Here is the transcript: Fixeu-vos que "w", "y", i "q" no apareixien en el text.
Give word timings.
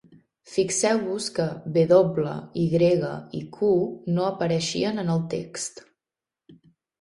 Fixeu-vos 0.51 1.27
que 1.35 1.43
"w", 1.75 2.31
"y", 2.61 2.95
i 3.41 3.43
"q" 3.59 3.69
no 4.17 4.25
apareixien 4.31 5.05
en 5.05 5.13
el 5.19 5.23
text. 5.35 5.85